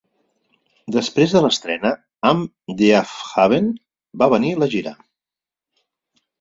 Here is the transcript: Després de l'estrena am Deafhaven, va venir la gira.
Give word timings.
Després 0.95 1.35
de 1.35 1.43
l'estrena 1.47 1.91
am 2.31 2.41
Deafhaven, 2.81 3.71
va 4.25 4.33
venir 4.35 4.53
la 4.65 4.73
gira. 4.77 4.99